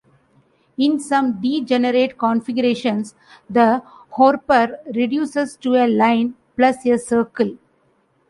In 0.79 0.99
some 0.99 1.39
degenerate 1.39 2.17
configurations, 2.17 3.13
the 3.47 3.83
horopter 4.15 4.77
reduces 4.95 5.55
to 5.57 5.75
a 5.75 5.85
line 5.87 6.33
plus 6.57 6.83
a 6.87 6.97
circle. 6.97 7.55